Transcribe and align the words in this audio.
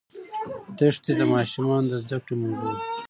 دښتې 0.77 1.11
د 1.19 1.21
ماشومانو 1.33 1.87
د 1.91 1.93
زده 2.03 2.17
کړې 2.25 2.35
موضوع 2.41 2.71
ده. 2.77 2.83